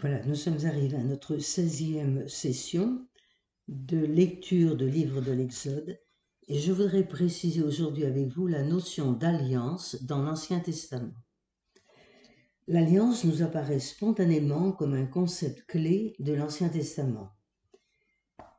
[0.00, 3.04] Voilà, nous sommes arrivés à notre 16e session
[3.66, 5.98] de lecture de livre de l'Exode
[6.46, 11.14] et je voudrais préciser aujourd'hui avec vous la notion d'alliance dans l'Ancien Testament.
[12.68, 17.32] L'alliance nous apparaît spontanément comme un concept clé de l'Ancien Testament.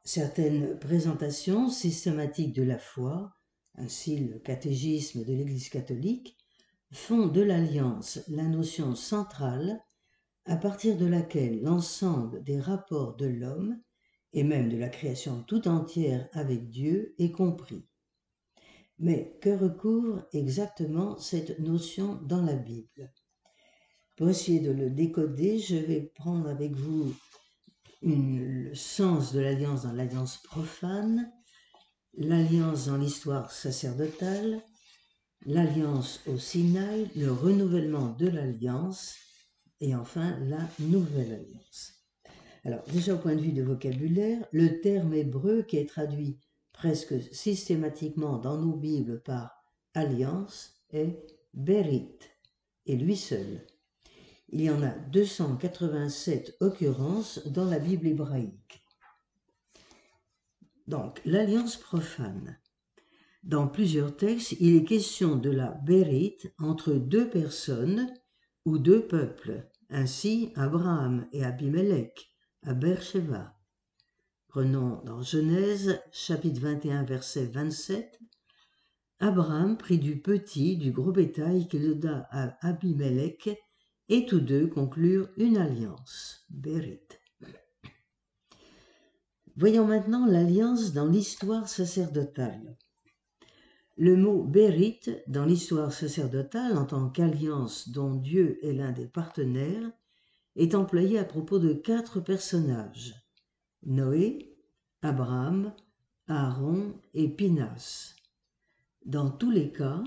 [0.04, 3.32] Certaines présentations systématiques de la foi,
[3.76, 6.36] ainsi le catégisme de l'Église catholique,
[6.92, 9.80] font de l'alliance la notion centrale
[10.50, 13.80] à partir de laquelle l'ensemble des rapports de l'homme
[14.34, 17.88] et même de la création tout entière avec Dieu est compris.
[18.98, 23.14] Mais que recouvre exactement cette notion dans la Bible?
[24.18, 27.14] Pour essayer de le décoder, je vais prendre avec vous
[28.02, 31.32] le sens de l'alliance dans l'alliance profane,
[32.16, 34.64] l'alliance dans l'histoire sacerdotale,
[35.46, 39.16] l'alliance au Sinaï, le renouvellement de l'alliance
[39.82, 41.94] et enfin la nouvelle alliance.
[42.66, 46.40] Alors déjà au point de vue de vocabulaire, le terme hébreu qui est traduit
[46.74, 49.52] presque systématiquement dans nos Bibles par
[49.94, 51.18] alliance est
[51.54, 52.18] berit,
[52.86, 53.66] et lui seul.
[54.50, 58.84] Il y en a 287 occurrences dans la Bible hébraïque.
[60.88, 62.60] Donc, l'alliance profane.
[63.44, 68.12] Dans plusieurs textes, il est question de la berit entre deux personnes
[68.66, 72.30] ou deux peuples, ainsi Abraham et Abimelech
[72.64, 73.56] à Beersheba.
[74.48, 78.20] Prenons dans Genèse chapitre 21 verset 27.
[79.20, 83.50] Abraham prit du petit, du gros bétail qu'il donna à Abimelech,
[84.10, 86.46] et tous deux conclurent une alliance.
[86.50, 87.00] Bérit.
[89.56, 92.78] Voyons maintenant l'alliance dans l'histoire sacerdotale.
[94.02, 99.92] Le mot Bérit dans l'histoire sacerdotale en tant qu'alliance dont Dieu est l'un des partenaires
[100.56, 103.14] est employé à propos de quatre personnages
[103.84, 104.56] Noé,
[105.02, 105.74] Abraham,
[106.30, 108.16] Aaron et Pinas.
[109.06, 110.02] Dans tous les cas,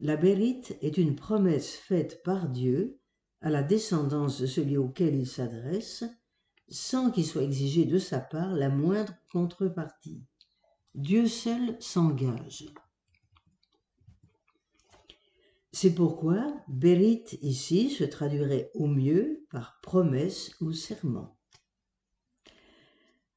[0.00, 2.98] la Bérite est une promesse faite par Dieu
[3.40, 6.02] à la descendance de celui auquel il s'adresse,
[6.68, 10.24] sans qu'il soit exigé de sa part la moindre contrepartie.
[10.96, 12.66] Dieu seul s'engage.
[15.74, 21.38] C'est pourquoi Bérit ici se traduirait au mieux par promesse ou serment.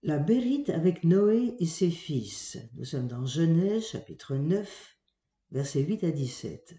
[0.03, 2.57] La Bérit avec Noé et ses fils.
[2.75, 4.97] Nous sommes dans Genèse chapitre 9,
[5.51, 6.75] versets 8 à 17.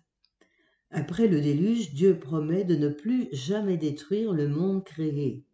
[0.90, 5.46] Après le déluge, Dieu promet de ne plus jamais détruire le monde créé.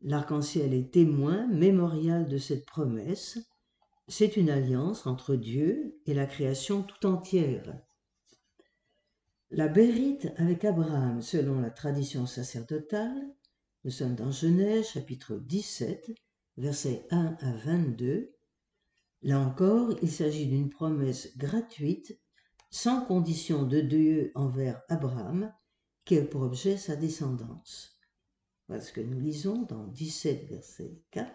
[0.00, 3.38] L'arc-en-ciel est témoin, mémorial de cette promesse.
[4.06, 7.78] C'est une alliance entre Dieu et la création tout entière.
[9.50, 13.34] La Bérite avec Abraham, selon la tradition sacerdotale,
[13.82, 16.12] nous sommes dans Genèse chapitre 17,
[16.58, 18.34] versets 1 à 22.
[19.22, 22.20] Là encore, il s'agit d'une promesse gratuite,
[22.68, 25.50] sans condition de Dieu envers Abraham,
[26.04, 27.98] qui a pour objet sa descendance.
[28.66, 31.32] Voilà ce que nous lisons dans 17, verset 4.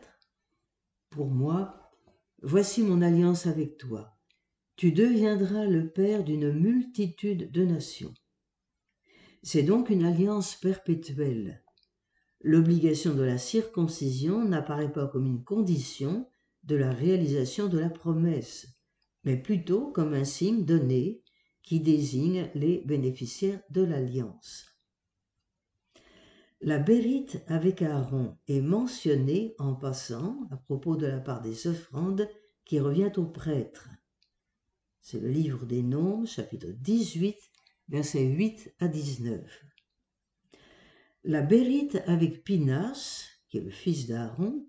[1.09, 1.91] Pour moi,
[2.43, 4.15] voici mon alliance avec toi
[4.75, 8.13] tu deviendras le père d'une multitude de nations.
[9.43, 11.63] C'est donc une alliance perpétuelle.
[12.41, 16.27] L'obligation de la circoncision n'apparaît pas comme une condition
[16.63, 18.67] de la réalisation de la promesse,
[19.23, 21.23] mais plutôt comme un signe donné
[21.61, 24.65] qui désigne les bénéficiaires de l'alliance.
[26.61, 32.29] La bérite avec Aaron est mentionnée en passant à propos de la part des offrandes
[32.63, 33.89] qui revient au prêtre.
[35.05, 37.35] C'est le livre des Nombres, chapitre 18,
[37.89, 39.65] versets 8 à 19.
[41.25, 44.65] La Bérite avec Pinas, qui est le fils d'Aaron,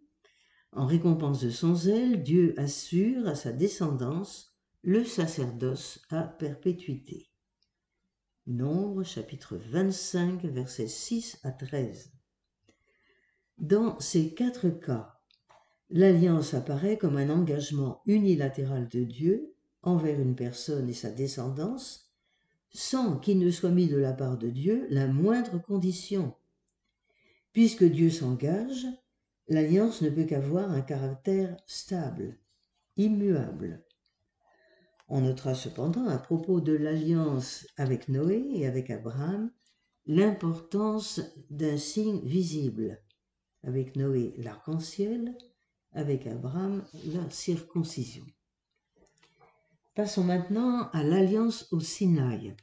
[0.73, 7.31] en récompense de son zèle, Dieu assure à sa descendance le sacerdoce à perpétuité.
[8.49, 12.12] Nombre chapitre 25 versets 6 à 13.
[13.58, 15.14] Dans ces quatre cas,
[15.91, 19.54] l'alliance apparaît comme un engagement unilatéral de Dieu
[19.84, 22.12] envers une personne et sa descendance,
[22.70, 26.34] sans qu'il ne soit mis de la part de Dieu la moindre condition.
[27.52, 28.86] Puisque Dieu s'engage,
[29.48, 32.36] l'alliance ne peut qu'avoir un caractère stable,
[32.96, 33.84] immuable.
[35.08, 39.50] On notera cependant à propos de l'alliance avec Noé et avec Abraham
[40.06, 41.20] l'importance
[41.50, 43.00] d'un signe visible.
[43.62, 45.36] Avec Noé, l'arc-en-ciel,
[45.92, 48.25] avec Abraham, la circoncision.
[49.94, 52.56] Passons maintenant à l'alliance au Sinaï.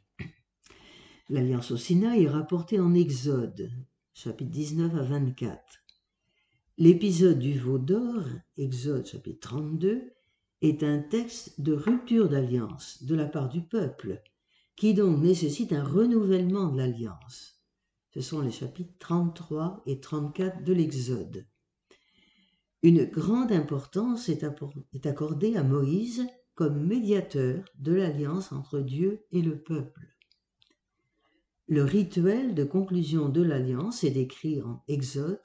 [1.29, 3.71] L'alliance au Sinaï est rapportée en Exode.
[4.13, 5.57] chapitre 19 à 24.
[6.77, 8.25] L'épisode du veau d'or,
[8.57, 10.11] Exode chapitre 32,
[10.61, 14.21] est un texte de rupture d'alliance de la part du peuple,
[14.75, 17.63] qui donc nécessite un renouvellement de l'alliance.
[18.13, 21.47] Ce sont les chapitres 33 et 34 de l'Exode.
[22.83, 29.57] Une grande importance est accordée à Moïse comme médiateur de l'alliance entre Dieu et le
[29.57, 30.07] peuple.
[31.67, 35.41] Le rituel de conclusion de l'alliance est décrit en Exode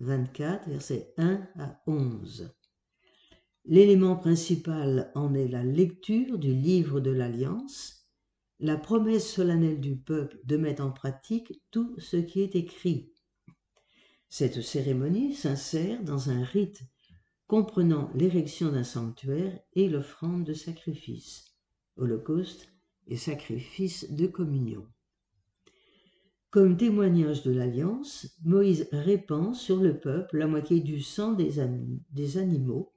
[0.00, 2.54] 24, versets 1 à 11.
[3.66, 8.08] L'élément principal en est la lecture du livre de l'Alliance,
[8.58, 13.12] la promesse solennelle du peuple de mettre en pratique tout ce qui est écrit.
[14.28, 16.82] Cette cérémonie s'insère dans un rite
[17.50, 21.56] comprenant l'érection d'un sanctuaire et l'offrande de sacrifice,
[21.96, 22.68] holocauste
[23.08, 24.86] et sacrifice de communion.
[26.50, 31.54] Comme témoignage de l'alliance, Moïse répand sur le peuple la moitié du sang des,
[32.12, 32.92] des animaux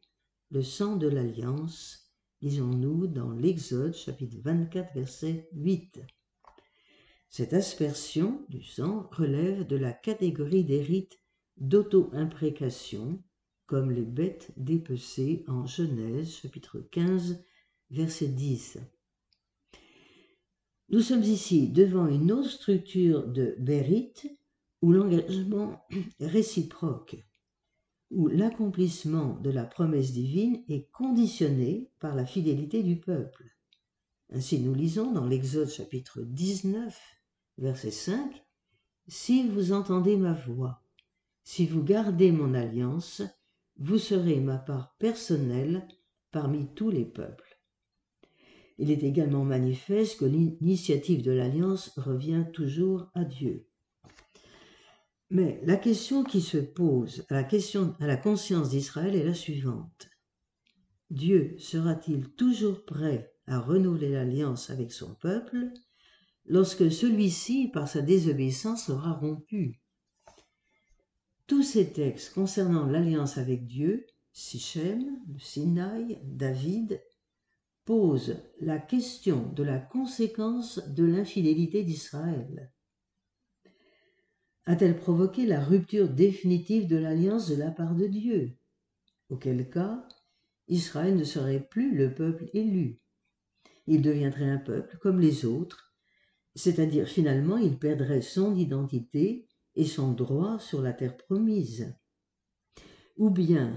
[0.52, 2.14] le sang de l'alliance,
[2.44, 6.00] lisons-nous dans l'Exode chapitre 24 verset 8.
[7.28, 11.20] Cette aspersion du sang relève de la catégorie des rites
[11.58, 13.20] d'auto-imprécation,
[13.74, 17.44] comme les bêtes dépecées en Genèse chapitre 15
[17.90, 18.78] verset 10.
[20.90, 24.28] Nous sommes ici devant une autre structure de Bérite
[24.84, 25.84] où l'engagement
[26.20, 27.16] réciproque
[28.12, 33.58] où l'accomplissement de la promesse divine est conditionné par la fidélité du peuple.
[34.30, 36.96] Ainsi nous lisons dans l'Exode chapitre 19,
[37.58, 38.46] verset 5,
[39.08, 40.84] Si vous entendez ma voix,
[41.44, 43.24] si vous gardez mon alliance,
[43.78, 45.88] vous serez ma part personnelle
[46.32, 47.60] parmi tous les peuples.
[48.78, 53.68] Il est également manifeste que l'initiative de l'alliance revient toujours à Dieu.
[55.30, 57.46] Mais la question qui se pose à
[58.00, 60.10] la, conscience d'Israël est la suivante.
[61.10, 65.72] Dieu sera-t-il toujours prêt à renouveler l'alliance avec son peuple
[66.46, 69.83] lorsque celui-ci, par sa désobéissance, sera rompu?
[71.54, 77.00] Tous ces textes concernant l'alliance avec Dieu, Sichem, Sinaï, David,
[77.86, 82.74] posent la question de la conséquence de l'infidélité d'Israël
[84.66, 88.58] a-t-elle provoqué la rupture définitive de l'alliance de la part de Dieu?
[89.30, 90.08] Auquel cas,
[90.68, 93.00] Israël ne serait plus le peuple élu.
[93.86, 95.94] Il deviendrait un peuple comme les autres,
[96.56, 101.94] c'est-à-dire finalement il perdrait son identité et son droit sur la terre promise.
[103.18, 103.74] Ou bien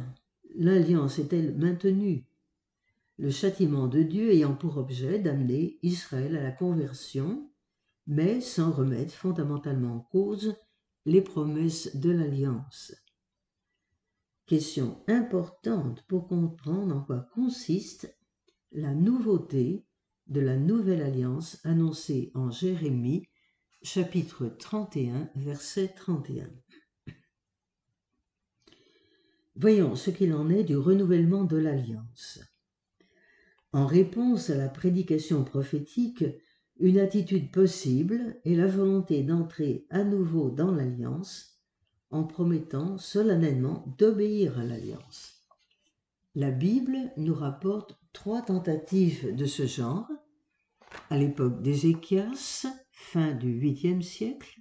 [0.55, 2.27] l'alliance est-elle maintenue?
[3.19, 7.51] Le châtiment de Dieu ayant pour objet d'amener Israël à la conversion,
[8.07, 10.55] mais sans remettre fondamentalement en cause
[11.07, 12.95] les promesses de l'alliance.
[14.47, 18.17] Question importante pour comprendre en quoi consiste
[18.71, 19.87] la nouveauté
[20.27, 23.27] de la nouvelle alliance annoncée en Jérémie
[23.82, 26.49] chapitre 31 verset 31.
[29.54, 32.40] Voyons ce qu'il en est du renouvellement de l'alliance.
[33.73, 36.25] En réponse à la prédication prophétique
[36.78, 41.61] une attitude possible est la volonté d'entrer à nouveau dans l'alliance
[42.11, 45.47] en promettant solennellement d'obéir à l'alliance.
[46.35, 50.09] La Bible nous rapporte trois tentatives de ce genre
[51.11, 52.66] à l'époque d'Ézéchias,
[52.97, 54.61] fin du 8e siècle,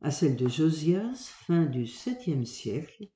[0.00, 3.08] à celle de Josias, fin du 7e siècle,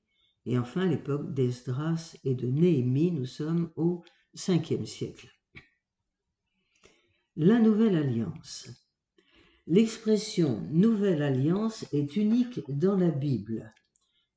[0.45, 4.03] et enfin l'époque d'Esdras et de Néhémie, nous sommes au
[4.35, 5.29] 5e siècle.
[7.35, 8.69] La Nouvelle Alliance.
[9.67, 13.73] L'expression Nouvelle Alliance est unique dans la Bible.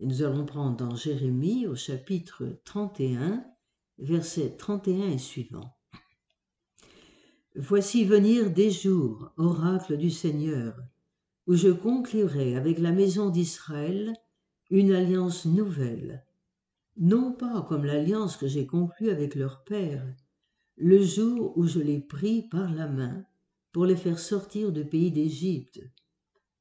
[0.00, 3.45] Nous allons prendre dans Jérémie au chapitre 31,
[3.99, 5.79] versets 31 et suivant.
[7.57, 10.76] Voici venir des jours, oracle du Seigneur,
[11.49, 14.14] où je conclurai avec la maison d'Israël
[14.71, 16.25] une alliance nouvelle,
[16.97, 20.07] non pas comme l'alliance que j'ai conclue avec leur père,
[20.76, 23.25] le jour où je les pris par la main
[23.73, 25.80] pour les faire sortir du pays d'Égypte,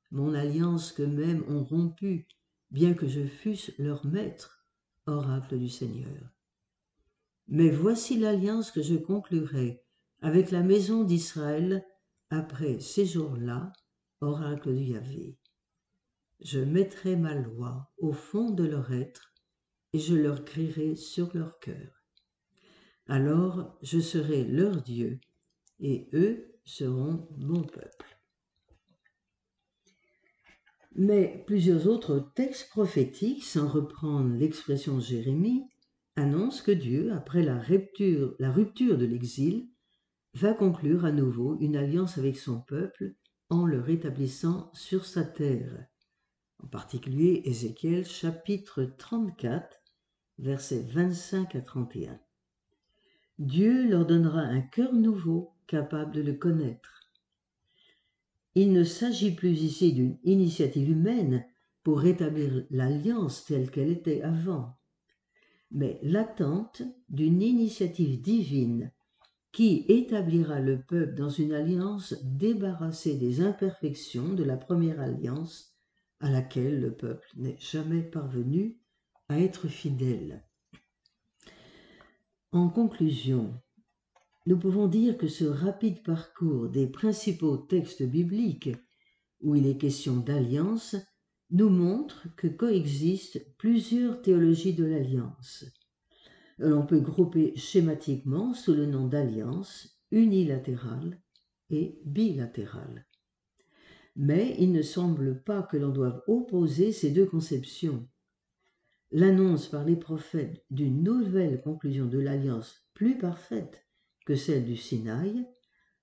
[0.09, 2.27] mon alliance qu'eux-mêmes ont rompue,
[2.71, 4.65] bien que je fusse leur maître,
[5.05, 6.33] oracle du Seigneur.
[7.47, 9.83] Mais voici l'alliance que je conclurai
[10.21, 11.85] avec la maison d'Israël
[12.29, 13.73] après ces jours-là,
[14.21, 15.37] oracle du Yahvé.
[16.41, 19.33] Je mettrai ma loi au fond de leur être
[19.93, 22.03] et je leur crierai sur leur cœur.
[23.07, 25.19] Alors je serai leur Dieu,
[25.79, 28.19] et eux seront mon peuple.
[30.95, 35.67] Mais plusieurs autres textes prophétiques, sans reprendre l'expression de Jérémie,
[36.15, 39.69] annoncent que Dieu, après la rupture, la rupture de l'exil,
[40.33, 43.15] va conclure à nouveau une alliance avec son peuple
[43.49, 45.87] en le rétablissant sur sa terre.
[46.63, 49.81] En particulier Ézéchiel chapitre 34,
[50.37, 52.19] versets 25 à 31.
[53.39, 57.11] Dieu leur donnera un cœur nouveau capable de le connaître.
[58.55, 61.45] Il ne s'agit plus ici d'une initiative humaine
[61.83, 64.77] pour rétablir l'alliance telle qu'elle était avant,
[65.71, 68.91] mais l'attente d'une initiative divine
[69.51, 75.75] qui établira le peuple dans une alliance débarrassée des imperfections de la première alliance
[76.19, 78.77] à laquelle le peuple n'est jamais parvenu
[79.27, 80.43] à être fidèle.
[82.51, 83.53] En conclusion,
[84.45, 88.71] nous pouvons dire que ce rapide parcours des principaux textes bibliques
[89.41, 90.95] où il est question d'alliance
[91.51, 95.65] nous montre que coexistent plusieurs théologies de l'alliance.
[96.59, 101.21] L'on peut grouper schématiquement sous le nom d'alliance unilatérale
[101.69, 103.07] et bilatérale.
[104.17, 108.05] Mais il ne semble pas que l'on doive opposer ces deux conceptions.
[109.11, 113.87] L'annonce par les prophètes d'une nouvelle conclusion de l'alliance plus parfaite
[114.25, 115.47] que celle du Sinaï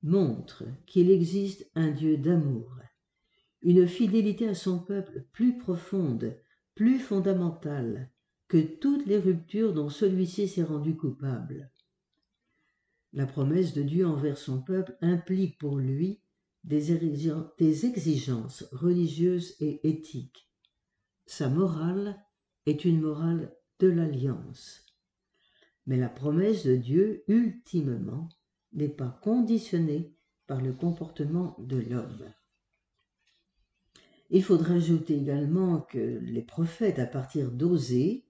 [0.03, 2.79] montre qu'il existe un Dieu d'amour,
[3.61, 6.35] une fidélité à son peuple plus profonde,
[6.75, 8.11] plus fondamentale
[8.49, 11.71] que toutes les ruptures dont celui-ci s'est rendu coupable.
[13.13, 16.21] La promesse de Dieu envers son peuple implique pour lui
[16.65, 20.51] des exigences religieuses et éthiques.
[21.25, 22.23] Sa morale
[22.67, 24.85] est une morale de l'alliance.
[25.87, 28.29] Mais la promesse de Dieu, ultimement,
[28.73, 30.15] n'est pas conditionnée
[30.47, 32.33] par le comportement de l'homme.
[34.31, 38.26] Il faudra ajouter également que les prophètes, à partir d'Osée,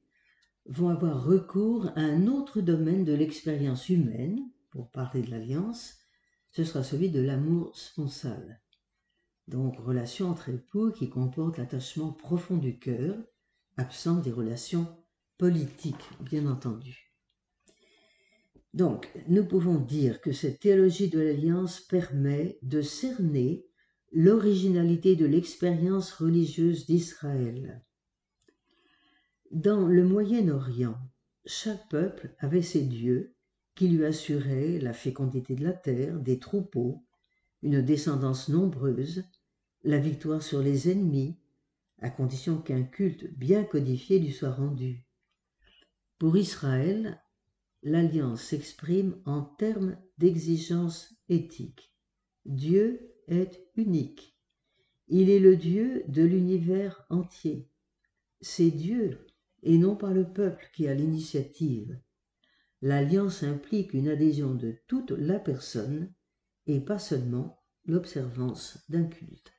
[0.68, 5.94] vont avoir recours à un autre domaine de l'expérience humaine, pour parler de l'alliance,
[6.50, 8.60] ce sera celui de l'amour sponsal.
[9.48, 13.16] Donc, relation entre époux qui comporte l'attachement profond du cœur,
[13.76, 14.86] absent des relations
[15.38, 17.12] politiques, bien entendu.
[18.74, 23.64] Donc, nous pouvons dire que cette théologie de l'alliance permet de cerner
[24.12, 27.85] l'originalité de l'expérience religieuse d'Israël.
[29.52, 30.98] Dans le Moyen-Orient,
[31.44, 33.34] chaque peuple avait ses dieux
[33.76, 37.04] qui lui assuraient la fécondité de la terre, des troupeaux,
[37.62, 39.24] une descendance nombreuse,
[39.84, 41.36] la victoire sur les ennemis,
[42.00, 45.06] à condition qu'un culte bien codifié lui soit rendu.
[46.18, 47.22] Pour Israël,
[47.82, 51.92] l'alliance s'exprime en termes d'exigence éthique.
[52.46, 54.36] Dieu est unique.
[55.08, 57.68] Il est le Dieu de l'univers entier.
[58.40, 59.26] C'est Dieu,
[59.62, 61.98] et non pas le peuple, qui a l'initiative.
[62.82, 66.12] L'alliance implique une adhésion de toute la personne
[66.66, 69.55] et pas seulement l'observance d'un culte.